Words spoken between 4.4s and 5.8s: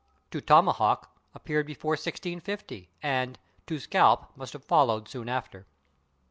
have followed soon after.